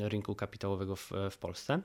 [0.00, 1.80] rynku kapitałowego w, w Polsce.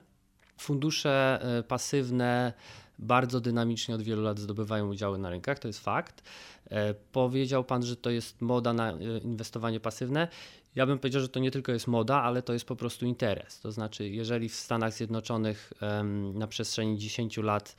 [0.56, 2.52] Fundusze pasywne
[2.98, 6.22] bardzo dynamicznie od wielu lat zdobywają udziały na rynkach, to jest fakt.
[6.70, 10.28] E, powiedział Pan, że to jest moda na e, inwestowanie pasywne.
[10.74, 13.60] Ja bym powiedział, że to nie tylko jest moda, ale to jest po prostu interes.
[13.60, 15.72] To znaczy, jeżeli w Stanach Zjednoczonych
[16.34, 17.76] na przestrzeni 10 lat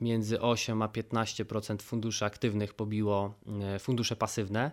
[0.00, 4.70] między 8 a 15% funduszy aktywnych pobiło e, fundusze pasywne,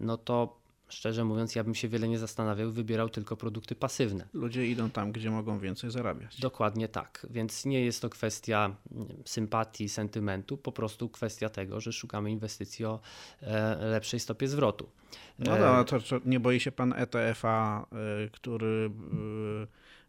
[0.00, 0.61] no to
[0.92, 4.28] Szczerze mówiąc, ja bym się wiele nie zastanawiał, wybierał tylko produkty pasywne.
[4.32, 6.40] Ludzie idą tam, gdzie mogą więcej zarabiać.
[6.40, 7.26] Dokładnie tak.
[7.30, 8.76] Więc nie jest to kwestia
[9.24, 13.00] sympatii, sentymentu, po prostu kwestia tego, że szukamy inwestycji o
[13.42, 14.88] e, lepszej stopie zwrotu.
[15.38, 18.90] No e, to, to nie boi się pan ETF-a, e, który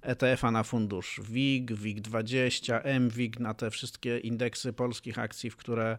[0.04, 5.98] ETF-a na fundusz WIG, WIG20, MWIG, na te wszystkie indeksy polskich akcji, w które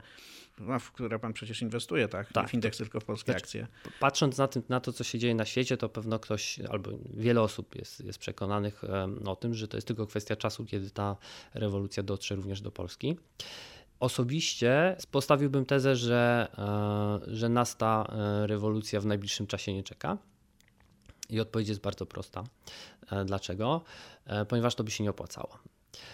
[0.58, 2.32] no, w które pan przecież inwestuje, tak?
[2.32, 2.44] tak.
[2.44, 3.66] Nie w indeks, tylko w polskie znaczy, akcje.
[4.00, 7.42] Patrząc na, tym, na to, co się dzieje na świecie, to pewno ktoś albo wiele
[7.42, 8.82] osób jest, jest przekonanych
[9.24, 11.16] o tym, że to jest tylko kwestia czasu, kiedy ta
[11.54, 13.16] rewolucja dotrze również do Polski.
[14.00, 20.18] Osobiście postawiłbym tezę, że, e, że nas ta e, rewolucja w najbliższym czasie nie czeka.
[21.34, 22.44] I odpowiedź jest bardzo prosta.
[23.12, 23.80] E, dlaczego?
[24.48, 25.58] Ponieważ to by się nie opłacało.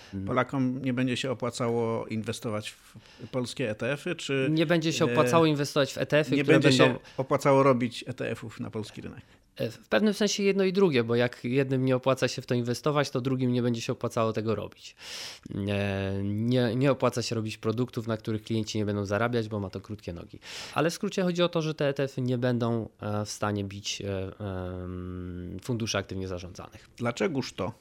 [0.07, 0.27] Mhm.
[0.27, 2.97] Polakom nie będzie się opłacało inwestować w
[3.31, 4.49] polskie ETF-y, czy...
[4.51, 6.85] Nie będzie się opłacało inwestować w ETF-y, Nie będzie będą...
[6.85, 9.23] się opłacało robić ETF-ów na polski rynek.
[9.57, 12.55] E, w pewnym sensie jedno i drugie, bo jak jednym nie opłaca się w to
[12.55, 14.97] inwestować, to drugim nie będzie się opłacało tego robić.
[15.69, 19.71] E, nie, nie opłaca się robić produktów, na których klienci nie będą zarabiać, bo ma
[19.71, 20.39] to krótkie nogi.
[20.75, 24.03] Ale w skrócie chodzi o to, że te ETF-y nie będą e, w stanie bić
[25.63, 26.91] funduszy aktywnie zarządzanych.
[26.97, 27.73] Dlaczegoż to?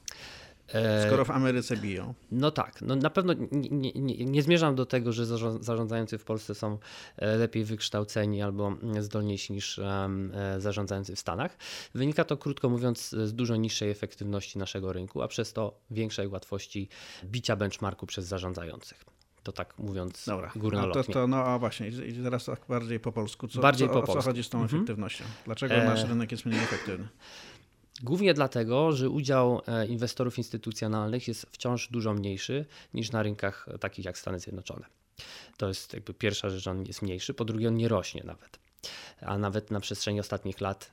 [0.74, 2.14] E, Skoro w Ameryce biją.
[2.32, 5.26] No tak, no na pewno nie, nie, nie, zmierzam do tego, że
[5.60, 6.78] zarządzający w Polsce są
[7.16, 10.08] e, lepiej wykształceni albo zdolniejsi niż e,
[10.58, 11.56] zarządzający w Stanach.
[11.94, 16.88] Wynika to krótko mówiąc z dużo niższej efektywności naszego rynku, a przez to większej łatwości
[17.24, 19.04] bicia benchmarku przez zarządzających.
[19.42, 21.14] To tak mówiąc Dobra, górnolotnie.
[21.14, 23.48] To, to, no a właśnie, i teraz tak bardziej po polsku.
[23.48, 24.18] Co, bardziej co, po polsku.
[24.18, 24.76] O co chodzi z tą mhm.
[24.76, 25.24] efektywnością?
[25.44, 25.84] Dlaczego e...
[25.84, 27.08] nasz rynek jest mniej efektywny?
[28.02, 34.04] Głównie dlatego, że udział e, inwestorów instytucjonalnych jest wciąż dużo mniejszy niż na rynkach takich
[34.04, 34.86] jak Stany Zjednoczone.
[35.56, 38.58] To jest jakby pierwsza rzecz, on jest mniejszy, po drugie on nie rośnie nawet.
[39.20, 40.90] A nawet na przestrzeni ostatnich lat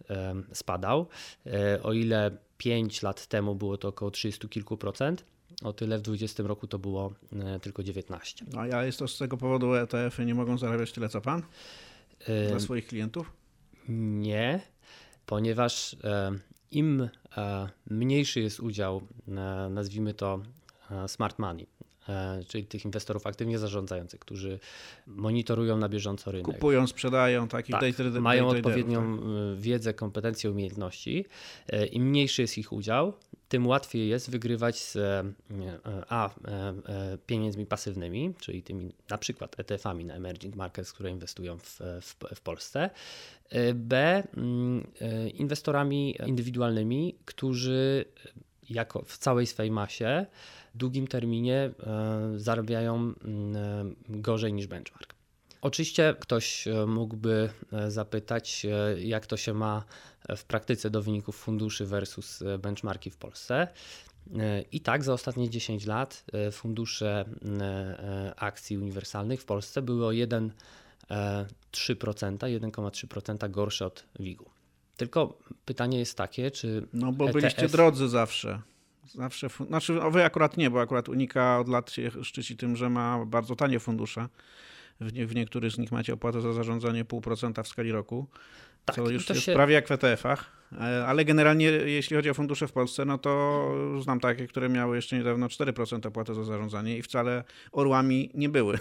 [0.54, 1.08] spadał.
[1.46, 5.26] E, o ile 5 lat temu było to około 30 kilku procent,
[5.64, 8.46] o tyle w 2020 roku to było e, tylko 19.
[8.58, 11.44] A ja jest to z tego powodu ETF-y nie mogą zarabiać tyle co pan?
[12.50, 13.32] Dla swoich klientów?
[13.90, 14.60] Nie,
[15.26, 15.96] ponieważ
[16.72, 19.32] im e, mniejszy jest udział, e,
[19.70, 20.40] nazwijmy to
[20.92, 21.68] e, smart money,
[22.48, 24.60] czyli tych inwestorów aktywnie zarządzających, którzy
[25.08, 26.46] monitorują na bieżąco rynek.
[26.46, 29.26] Kupują, sprzedają, takich tak, day mają odpowiednią tak.
[29.60, 31.26] wiedzę, kompetencje, umiejętności.
[31.92, 33.14] Im mniejszy jest ich udział,
[33.50, 34.98] tym łatwiej jest wygrywać z
[36.10, 36.30] a,
[37.26, 42.42] pieniędzmi pasywnymi, czyli tymi na przykład ETF-ami na emerging markets, które inwestują w, w, w
[42.42, 42.90] Polsce,
[43.74, 48.06] B mm, e, inwestorami indywidualnymi, którzy
[48.70, 50.26] jako w całej swej masie
[50.78, 55.14] długim terminie e, zarabiają mm, e, gorzej niż benchmark.
[55.62, 57.50] Oczywiście ktoś mógłby
[57.88, 58.66] zapytać,
[58.98, 59.84] jak to się ma
[60.38, 63.68] w praktyce do wyników funduszy versus benchmarki w Polsce.
[64.72, 67.26] I tak za ostatnie 10 lat fundusze
[68.36, 70.52] akcji uniwersalnych w Polsce były o 1
[71.72, 74.50] 3%, 1,3% gorsze od WIG-u.
[74.98, 76.88] Tylko pytanie jest takie, czy.
[76.94, 77.34] No bo ETF...
[77.34, 78.62] byliście drodzy zawsze.
[79.08, 82.90] Zawsze, znaczy no wy akurat nie, bo akurat Unika od lat się szczyci tym, że
[82.90, 84.28] ma bardzo tanie fundusze.
[85.00, 88.28] W, nie, w niektórych z nich macie opłatę za zarządzanie 0,5% w skali roku,
[88.86, 89.54] tak, co już jest się...
[89.54, 90.52] prawie jak w ETF-ach.
[90.72, 94.96] E, ale generalnie, jeśli chodzi o fundusze w Polsce, no to znam takie, które miały
[94.96, 98.78] jeszcze niedawno 4% opłaty za zarządzanie i wcale orłami nie były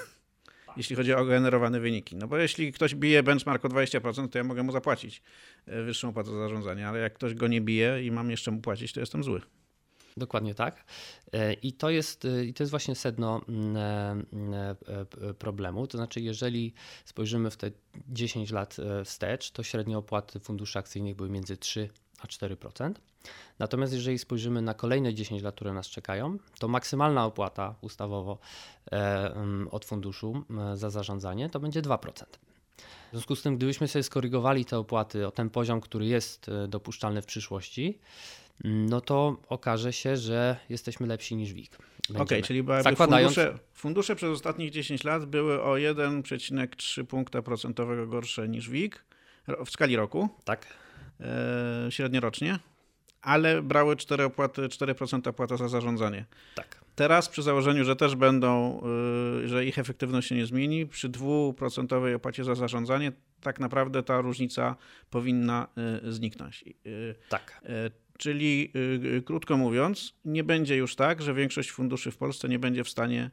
[0.77, 2.17] jeśli chodzi o generowane wyniki.
[2.17, 5.23] No bo jeśli ktoś bije benchmark o 20%, to ja mogę mu zapłacić
[5.67, 8.61] e, wyższą opłatę za zarządzanie, ale jak ktoś go nie bije i mam jeszcze mu
[8.61, 9.41] płacić, to jestem zły.
[10.17, 10.85] Dokładnie tak.
[11.63, 14.77] I to jest, i to jest właśnie sedno mm,
[15.39, 15.87] problemu.
[15.87, 16.75] To znaczy, jeżeli
[17.05, 17.71] spojrzymy w te
[18.09, 21.89] 10 lat wstecz, to średnie opłaty funduszy akcyjnych były między 3
[22.21, 22.93] a 4%.
[23.59, 28.39] Natomiast jeżeli spojrzymy na kolejne 10 lat, które nas czekają, to maksymalna opłata ustawowo
[28.93, 29.35] e,
[29.71, 32.25] od funduszu za zarządzanie to będzie 2%.
[33.07, 36.69] W związku z tym, gdybyśmy sobie skorygowali te opłaty o ten poziom, który jest e,
[36.69, 37.99] dopuszczalny w przyszłości,
[38.65, 41.77] no to okaże się, że jesteśmy lepsi niż WIG.
[42.11, 43.35] Okej, okay, czyli Zakładając...
[43.35, 49.05] fundusze, fundusze przez ostatnich 10 lat były o 1,3 punkta procentowego gorsze niż WIG
[49.67, 50.29] w skali roku.
[50.45, 50.67] Tak.
[51.21, 52.59] E, średniorocznie
[53.27, 56.25] ale brały 4 opłaty, 4% opłata za zarządzanie.
[56.55, 56.81] Tak.
[56.95, 58.81] Teraz przy założeniu, że też będą,
[59.45, 64.21] y, że ich efektywność się nie zmieni, przy 2% opłacie za zarządzanie tak naprawdę ta
[64.21, 64.77] różnica
[65.11, 65.69] powinna
[66.07, 66.65] y, zniknąć.
[66.87, 67.61] Y, tak.
[68.19, 68.73] Czyli
[69.25, 73.31] krótko mówiąc, nie będzie już tak, że większość funduszy w Polsce nie będzie w stanie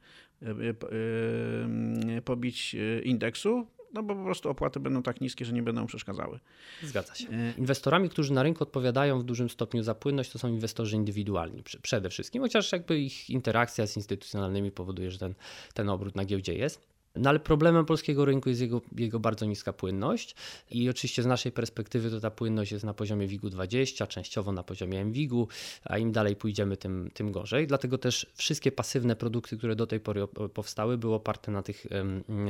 [2.26, 6.39] pobić indeksu, no bo po prostu opłaty będą tak niskie, że nie będą przeszkadzały.
[6.84, 7.28] Zgadza się.
[7.58, 12.10] Inwestorami, którzy na rynku odpowiadają w dużym stopniu za płynność, to są inwestorzy indywidualni przede
[12.10, 15.34] wszystkim, chociaż jakby ich interakcja z instytucjonalnymi powoduje, że ten,
[15.74, 16.92] ten obrót na giełdzie jest.
[17.15, 20.36] No ale problemem polskiego rynku jest jego, jego bardzo niska płynność
[20.71, 24.63] i oczywiście z naszej perspektywy to ta płynność jest na poziomie WIG-u 20, częściowo na
[24.63, 25.47] poziomie MWIG-u,
[25.84, 27.67] a im dalej pójdziemy, tym, tym gorzej.
[27.67, 31.86] Dlatego też wszystkie pasywne produkty, które do tej pory powstały, były oparte na tych,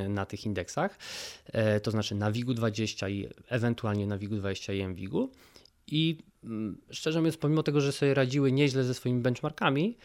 [0.09, 0.97] na tych indeksach,
[1.45, 5.31] e, to znaczy na WIG-u 20 i ewentualnie na WIG-u 20 i MWIG-u.
[5.87, 6.17] I
[6.91, 9.97] szczerze mówiąc, pomimo tego, że sobie radziły nieźle ze swoimi benchmarkami,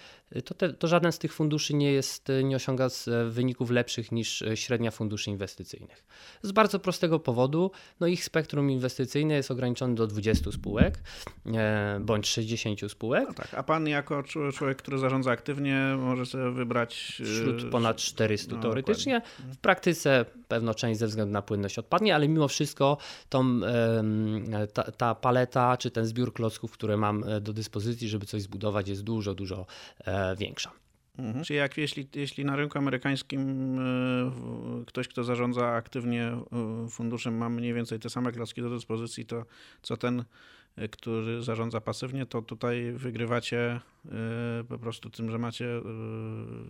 [0.45, 4.43] to, te, to żaden z tych funduszy nie, jest, nie osiąga e, wyników lepszych niż
[4.43, 6.05] e, średnia funduszy inwestycyjnych.
[6.43, 7.71] Z bardzo prostego powodu,
[8.01, 11.03] no ich spektrum inwestycyjne jest ograniczone do 20 spółek
[11.47, 13.25] e, bądź 60 spółek.
[13.29, 14.23] No tak, a pan jako
[14.53, 17.23] człowiek, który zarządza aktywnie, może sobie wybrać.
[17.25, 19.21] Wśród ponad 400 no, teoretycznie.
[19.21, 19.55] Dokładnie.
[19.55, 22.97] W praktyce pewno część ze względu na płynność odpadnie, ale mimo wszystko
[23.29, 23.61] tą,
[24.73, 29.03] ta, ta paleta czy ten zbiór klocków, które mam do dyspozycji, żeby coś zbudować, jest
[29.03, 29.67] dużo, dużo
[30.39, 30.71] większa.
[31.19, 31.45] Mhm.
[31.45, 33.41] Czyli jak jeśli, jeśli na rynku amerykańskim
[33.79, 39.27] e, ktoś, kto zarządza aktywnie e, funduszem, ma mniej więcej te same klocki do dyspozycji,
[39.27, 39.45] to
[39.83, 40.25] co ten, e,
[40.91, 43.81] który zarządza pasywnie, to tutaj wygrywacie
[44.69, 45.67] po prostu tym, że macie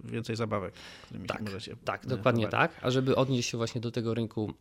[0.04, 1.76] więcej zabawek, którymi tak, możecie.
[1.84, 2.80] Tak, dokładnie tak.
[2.82, 4.54] A żeby odnieść się właśnie do tego rynku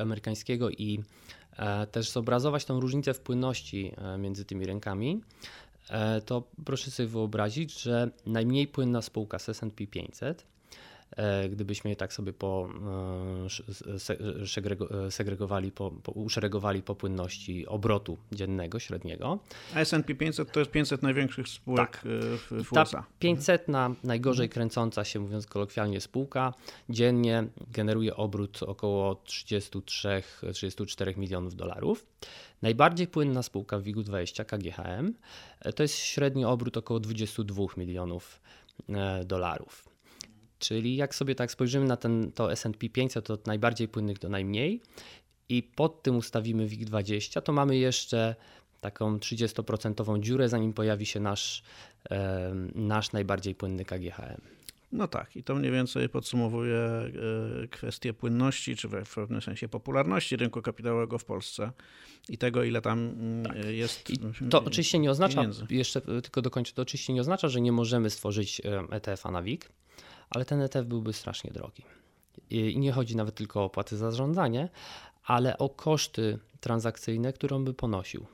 [0.00, 1.02] amerykańskiego i
[1.92, 5.20] też zobrazować tą różnicę w płynności między tymi rynkami,
[5.90, 10.44] E, to proszę sobie wyobrazić, że najmniej płynna spółka z S&P 500 e,
[11.50, 12.68] gdybyśmy je tak sobie po,
[14.36, 19.38] e, segregowali, po, po, uszeregowali po płynności obrotu dziennego, średniego.
[19.74, 22.02] A S&P 500 to jest 500 największych spółek tak.
[22.04, 22.98] w, w USA.
[22.98, 26.54] Ta 500 na najgorzej kręcąca się, mówiąc kolokwialnie, spółka
[26.88, 32.06] dziennie generuje obrót około 33-34 milionów dolarów.
[32.62, 35.14] Najbardziej płynna spółka w WIG-20 KGHM
[35.60, 38.40] e, to jest średni obrót około 22 milionów
[38.88, 39.89] e, dolarów.
[40.60, 44.28] Czyli jak sobie tak spojrzymy na ten, to S&P 500, to od najbardziej płynnych do
[44.28, 44.80] najmniej
[45.48, 48.34] i pod tym ustawimy WIG20, to mamy jeszcze
[48.80, 51.62] taką 30% dziurę, zanim pojawi się nasz,
[52.10, 54.40] e, nasz najbardziej płynny KGHM.
[54.92, 57.10] No tak, i to mniej więcej podsumowuje e,
[57.70, 61.72] kwestię płynności, czy w pewnym sensie popularności rynku kapitałowego w Polsce
[62.28, 63.56] i tego, ile tam mm, tak.
[63.64, 64.10] jest.
[64.10, 64.18] I
[64.50, 65.66] to oczywiście nie oznacza, pieniędzy.
[65.70, 69.68] jeszcze tylko dokończę, to oczywiście nie oznacza, że nie możemy stworzyć ETF-a na WIG,
[70.30, 71.84] ale ten ETF byłby strasznie drogi.
[72.50, 74.68] I nie chodzi nawet tylko o opłaty za zarządzanie,
[75.24, 78.26] ale o koszty transakcyjne, które by ponosił.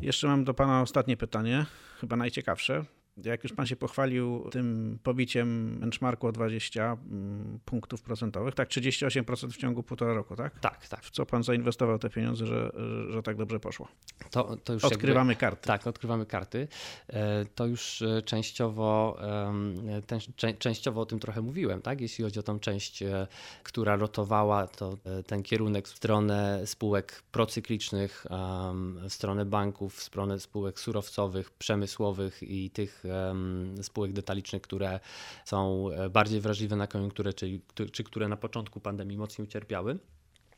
[0.00, 1.66] Jeszcze mam do Pana ostatnie pytanie,
[2.00, 2.84] chyba najciekawsze.
[3.16, 9.50] Jak już pan się pochwalił tym pobiciem benchmarku o 20 mm, punktów procentowych, tak 38%
[9.50, 10.60] w ciągu półtora roku, tak?
[10.60, 11.04] Tak, tak.
[11.04, 12.72] W co pan zainwestował te pieniądze, że,
[13.10, 13.88] że tak dobrze poszło?
[14.30, 15.66] To, to już odkrywamy jakby, karty.
[15.66, 16.68] Tak, odkrywamy karty.
[17.08, 19.18] E, to już e, częściowo,
[20.06, 20.20] ten,
[20.58, 22.00] częściowo o tym trochę mówiłem, tak?
[22.00, 23.26] Jeśli chodzi o tą część, e,
[23.62, 28.26] która rotowała, to ten kierunek w stronę spółek procyklicznych,
[29.08, 33.03] w stronę banków, w stronę spółek surowcowych, przemysłowych i tych
[33.82, 35.00] spółek detalicznych, które
[35.44, 37.60] są e, bardziej wrażliwe na koniunkturę, czy,
[37.92, 39.98] czy które na początku pandemii mocniej ucierpiały.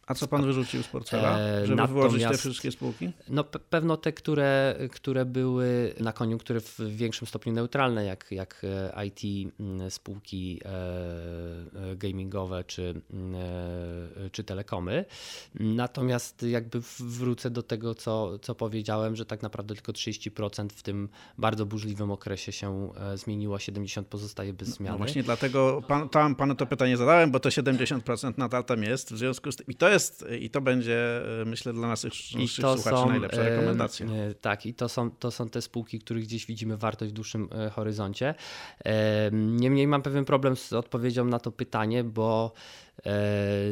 [0.07, 3.11] A co pan wyrzucił z portfela, żeby Natomiast, wyłożyć te wszystkie spółki?
[3.29, 9.07] No pewno te, które, które były na koniunkturę w większym stopniu neutralne, jak, jak e,
[9.07, 13.35] IT, mm, spółki e, e, gamingowe czy, mm,
[14.33, 15.05] czy telekomy.
[15.55, 21.09] Natomiast jakby wrócę do tego, co, co powiedziałem, że tak naprawdę tylko 30% w tym
[21.39, 24.93] bardzo burzliwym okresie się zmieniło, 70% pozostaje bez no, no zmiany.
[24.93, 29.13] No właśnie dlatego pan, tam panu to pytanie zadałem, bo to 70% nadal tam jest.
[29.13, 29.96] W związku z tym, I to jest
[30.41, 34.07] i to będzie, myślę, dla naszych, naszych słuchaczy są, najlepsza rekomendacja.
[34.07, 37.49] E, tak, i to są, to są te spółki, których gdzieś widzimy wartość w dłuższym
[37.53, 38.35] e, horyzoncie.
[39.33, 42.53] Niemniej mam pewien problem z odpowiedzią na to pytanie, bo
[42.86, 42.86] E,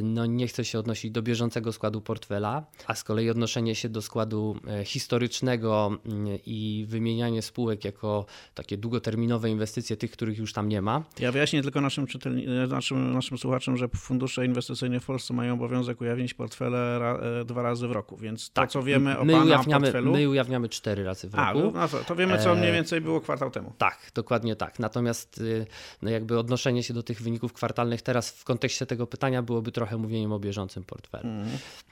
[0.03, 4.03] no nie chcę się odnosić do bieżącego składu portfela, a z kolei odnoszenie się do
[4.03, 10.69] składu e, historycznego mm, i wymienianie spółek jako takie długoterminowe inwestycje tych, których już tam
[10.69, 11.03] nie ma.
[11.19, 16.01] Ja wyjaśnię tylko naszym, czytelni- naszym, naszym słuchaczom, że fundusze inwestycyjne w Polsce mają obowiązek
[16.01, 19.33] ujawnić portfele ra, e, dwa razy w roku, więc to, tak, co wiemy o my
[19.33, 20.13] pana ujawniamy, portfelu...
[20.13, 21.59] My ujawniamy cztery razy w roku.
[21.59, 23.73] A, no to, to wiemy, co mniej więcej było kwartał temu.
[23.79, 24.79] Tak, dokładnie tak.
[24.79, 25.67] Natomiast y,
[26.03, 29.96] no jakby odnoszenie się do tych wyników kwartalnych teraz w kontekście tego pytania byłoby trochę
[29.96, 31.29] mówieniem o bieżącym portfelu.
[31.29, 31.48] Mm,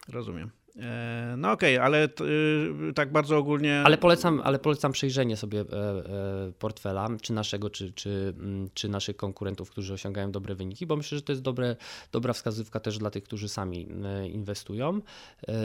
[0.08, 0.50] rozumiem.
[0.76, 3.82] E, no okej, okay, ale t, y, tak bardzo ogólnie.
[3.84, 8.88] Ale polecam, ale polecam przejrzenie sobie e, e, portfela, czy naszego, czy, czy, mm, czy
[8.88, 11.76] naszych konkurentów, którzy osiągają dobre wyniki, bo myślę, że to jest dobre,
[12.12, 13.88] dobra wskazówka też dla tych, którzy sami
[14.32, 15.00] inwestują,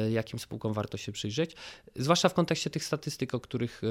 [0.10, 1.56] jakim spółkom warto się przyjrzeć.
[1.96, 3.82] Zwłaszcza w kontekście tych statystyk, o których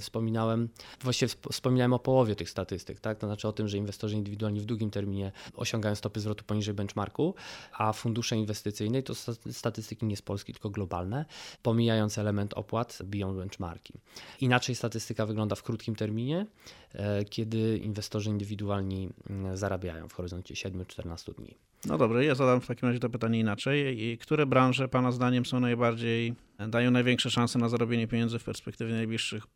[0.00, 0.68] wspominałem.
[1.00, 3.18] Właściwie wspominałem o połowie tych statystyk, tak?
[3.18, 7.34] To znaczy o tym, że inwestorzy indywidualni w długim terminie osiągają stopy zwrotu poniżej benchmarku,
[7.72, 9.14] a fundusze inwestycyjne to
[9.50, 11.24] statystyki statystyki nie z Polski, tylko globalne,
[11.62, 13.94] pomijając element opłat, biją benchmarki.
[14.40, 16.46] Inaczej statystyka wygląda w krótkim terminie,
[16.94, 21.56] e, kiedy inwestorzy indywidualni mm, zarabiają w horyzoncie 7-14 dni.
[21.86, 24.02] No dobrze, ja zadam w takim razie to pytanie inaczej.
[24.04, 26.34] I które branże Pana zdaniem są najbardziej,
[26.68, 29.46] dają największe szanse na zarobienie pieniędzy w perspektywie najbliższych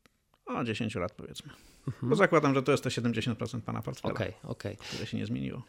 [0.47, 1.53] o 10 lat powiedzmy?
[1.87, 2.11] Mhm.
[2.11, 4.77] Bo zakładam, że to jest te 70% Pana portfela, okay, okay.
[4.77, 5.63] które się nie zmieniło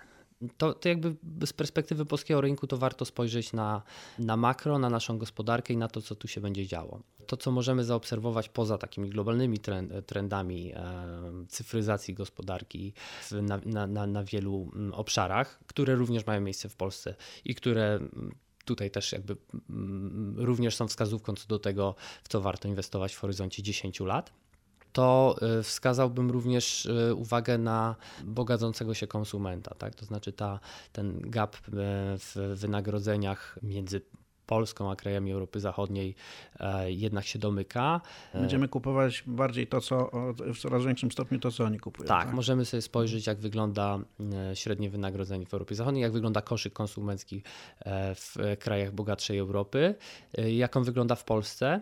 [0.58, 3.82] to, to jakby z perspektywy polskiego rynku to warto spojrzeć na,
[4.20, 7.00] na makro, na naszą gospodarkę i na to, co tu się będzie działo.
[7.28, 9.60] To, co możemy zaobserwować poza takimi globalnymi
[10.06, 10.82] trendami e,
[11.48, 12.94] cyfryzacji gospodarki
[13.32, 17.94] na, na, na, na wielu mm, obszarach, które również mają miejsce w Polsce i które
[17.94, 19.38] mm, tutaj też jakby
[19.70, 24.32] mm, również są wskazówką co do tego, w co warto inwestować w horyzoncie 10 lat
[24.96, 29.76] to y, wskazałbym również y, uwagę na bogacącego się konsumenta.
[29.76, 29.96] Tak?
[29.96, 30.60] To znaczy ta,
[30.92, 31.60] ten gap y,
[32.18, 34.02] w wynagrodzeniach między
[34.46, 36.16] Polską, a krajami Europy Zachodniej
[36.86, 38.02] jednak się domyka.
[38.34, 40.12] Będziemy kupować bardziej to, co
[40.54, 42.08] w coraz większym stopniu to, co oni kupują.
[42.08, 44.00] Tak, tak, możemy sobie spojrzeć, jak wygląda
[44.54, 47.44] średnie wynagrodzenie w Europie Zachodniej, jak wygląda koszyk konsumencki
[48.16, 49.96] w krajach bogatszej Europy,
[50.48, 51.82] jak on wygląda w Polsce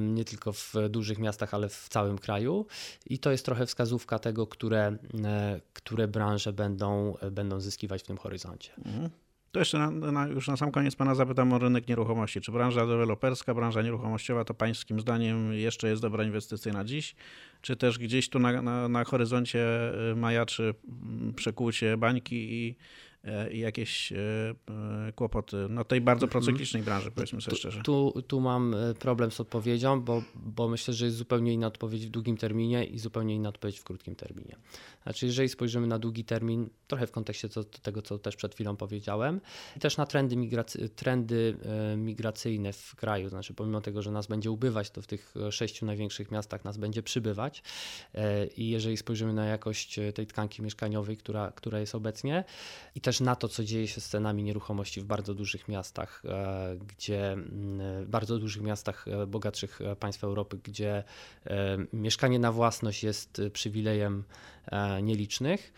[0.00, 2.66] nie tylko w dużych miastach, ale w całym kraju.
[3.06, 8.16] I to jest trochę wskazówka tego, które, e, które branże będą, będą zyskiwać w tym
[8.16, 8.70] horyzoncie.
[8.84, 9.10] Mhm.
[9.52, 12.40] To jeszcze na, na, już na sam koniec pana zapytam o rynek nieruchomości.
[12.40, 17.14] Czy branża deweloperska, branża nieruchomościowa to pańskim zdaniem jeszcze jest dobra inwestycja na dziś?
[17.60, 20.74] Czy też gdzieś tu na, na, na horyzoncie e, majaczy
[21.36, 23.03] przekłucie bańki i E,
[23.52, 26.30] i jakieś e, e, kłopoty no tej bardzo mhm.
[26.30, 27.82] procyklicznej branży, powiedzmy sobie szczerze.
[27.82, 32.10] Tu, tu mam problem z odpowiedzią, bo, bo myślę, że jest zupełnie inna odpowiedź w
[32.10, 34.56] długim terminie i zupełnie inna odpowiedź w krótkim terminie.
[35.02, 38.76] Znaczy, jeżeli spojrzymy na długi termin, trochę w kontekście co, tego, co też przed chwilą
[38.76, 39.40] powiedziałem,
[39.80, 41.56] też na trendy, migracy, trendy
[41.96, 46.30] migracyjne w kraju, znaczy pomimo tego, że nas będzie ubywać, to w tych sześciu największych
[46.30, 47.62] miastach nas będzie przybywać
[48.56, 52.44] i jeżeli spojrzymy na jakość tej tkanki mieszkaniowej, która, która jest obecnie
[52.94, 56.22] i też też na to, co dzieje się z cenami nieruchomości w bardzo dużych miastach,
[56.24, 57.36] e, gdzie
[58.06, 61.04] bardzo dużych miastach e, bogatszych e, państw Europy, gdzie
[61.92, 64.24] mieszkanie na własność jest przywilejem
[65.02, 65.72] nielicznych,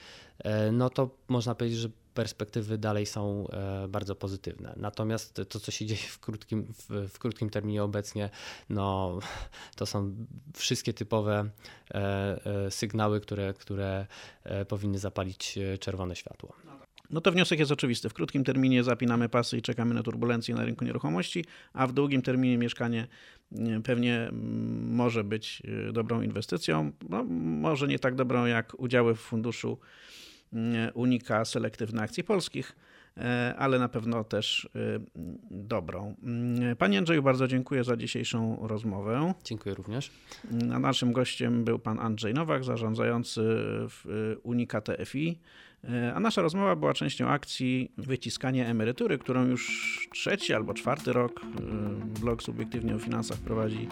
[0.73, 3.49] no to można powiedzieć, że perspektywy dalej są
[3.89, 4.75] bardzo pozytywne.
[4.77, 8.31] Natomiast to, co się dzieje w krótkim, w, w, krótkim terminie obecnie,
[8.69, 9.19] no,
[9.77, 10.15] to są
[10.55, 11.51] wszystkie typowe
[12.71, 14.07] sygnały, które, które
[14.69, 16.76] powinny zapalić czerwone światło.
[17.11, 18.09] No to wniosek jest oczywisty.
[18.09, 22.23] W krótkim terminie zapinamy pasy i czekamy na turbulencje na rynku nieruchomości, a w długim
[22.23, 23.07] terminie mieszkanie
[23.85, 26.93] pewnie mm, może być y, dobrą inwestycją.
[27.09, 27.25] No,
[27.61, 29.79] może nie tak dobrą jak udziały w funduszu
[30.95, 32.77] Unika Selektywne Akcji Polskich,
[33.59, 34.69] ale na pewno też
[35.51, 36.15] dobrą.
[36.23, 39.35] Mm, panie Andrzeju, bardzo dziękuję za dzisiejszą rozmowę.
[39.45, 40.11] Dziękuję również.
[40.73, 43.41] A naszym gościem był pan Andrzej Nowak, zarządzający
[43.89, 45.39] w Unika TFI.
[46.15, 51.41] A nasza rozmowa była częścią akcji Wyciskanie emerytury, którą już trzeci albo czwarty rok
[52.21, 53.89] blog Subiektywnie o Finansach prowadzi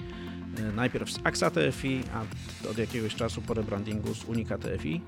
[0.77, 2.23] najpierw z AXA TFI, a
[2.71, 5.01] od jakiegoś czasu po rebrandingu z Unika TFI.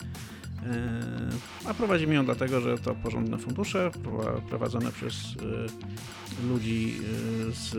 [1.64, 3.90] A prowadzimy ją dlatego, że to porządne fundusze
[4.48, 6.94] prowadzone przez y, ludzi
[7.48, 7.76] y, z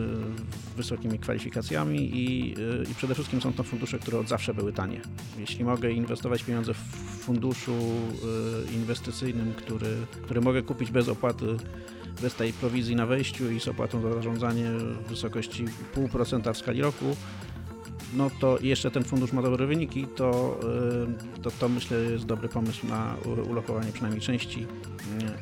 [0.76, 2.54] wysokimi kwalifikacjami i,
[2.90, 5.00] i przede wszystkim są to fundusze, które od zawsze były tanie.
[5.38, 6.78] Jeśli mogę inwestować pieniądze w
[7.20, 7.76] funduszu
[8.74, 11.56] inwestycyjnym, który, który mogę kupić bez opłaty
[12.22, 15.64] bez tej prowizji na wejściu i z opłatą za zarządzanie w wysokości
[15.94, 17.16] 0,5% w skali roku,
[18.16, 20.60] no to jeszcze ten fundusz ma dobre wyniki, to,
[21.36, 23.14] y, to, to myślę jest dobry pomysł na
[23.50, 24.66] ulokowanie przynajmniej części y,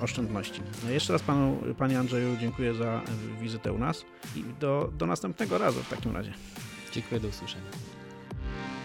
[0.00, 0.60] oszczędności.
[0.84, 3.02] No jeszcze raz panu, panie Andrzeju dziękuję za
[3.40, 4.04] wizytę u nas
[4.36, 6.32] i do, do następnego razu w takim razie.
[6.92, 7.64] Dziękuję, do usłyszenia.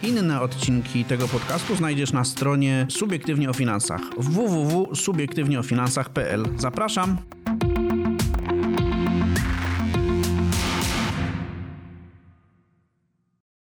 [0.03, 6.45] Inne odcinki tego podcastu znajdziesz na stronie Subiektywnie o Finansach www.subiektywnieofinansach.pl.
[6.57, 7.17] Zapraszam!